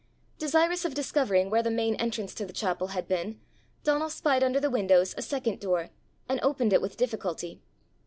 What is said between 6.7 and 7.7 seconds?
it with difficulty.